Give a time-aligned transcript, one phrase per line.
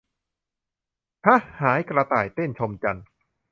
[1.25, 3.05] หะหายกระต่ายเต้น ชมจันทร์